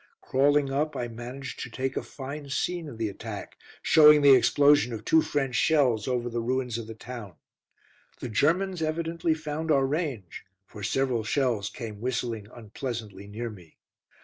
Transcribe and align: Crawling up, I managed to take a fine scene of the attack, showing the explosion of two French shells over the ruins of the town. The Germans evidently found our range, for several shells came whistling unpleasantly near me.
Crawling 0.19 0.71
up, 0.71 0.95
I 0.95 1.07
managed 1.07 1.59
to 1.59 1.69
take 1.69 1.95
a 1.95 2.01
fine 2.01 2.49
scene 2.49 2.89
of 2.89 2.97
the 2.97 3.07
attack, 3.07 3.55
showing 3.83 4.23
the 4.23 4.33
explosion 4.33 4.93
of 4.93 5.05
two 5.05 5.21
French 5.21 5.53
shells 5.53 6.07
over 6.07 6.27
the 6.27 6.41
ruins 6.41 6.79
of 6.79 6.87
the 6.87 6.95
town. 6.95 7.35
The 8.19 8.27
Germans 8.29 8.81
evidently 8.81 9.35
found 9.35 9.69
our 9.69 9.85
range, 9.85 10.43
for 10.65 10.81
several 10.81 11.23
shells 11.23 11.69
came 11.69 12.01
whistling 12.01 12.47
unpleasantly 12.51 13.27
near 13.27 13.51
me. 13.51 13.77